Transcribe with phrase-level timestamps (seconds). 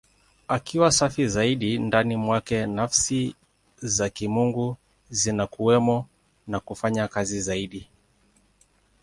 [0.47, 3.35] Akiwa safi zaidi, ndani mwake Nafsi
[3.81, 4.77] za Kimungu
[5.09, 6.05] zinakuwemo
[6.47, 7.87] na kufanya kazi zaidi.